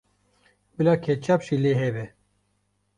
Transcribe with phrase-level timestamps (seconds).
[0.77, 2.05] Bila ketçap jî lê hebe.